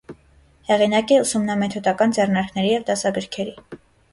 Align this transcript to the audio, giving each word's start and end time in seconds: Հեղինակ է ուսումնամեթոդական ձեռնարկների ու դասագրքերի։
Հեղինակ 0.69 1.13
է 1.17 1.19
ուսումնամեթոդական 1.25 2.17
ձեռնարկների 2.17 2.73
ու 2.79 2.83
դասագրքերի։ 2.89 3.55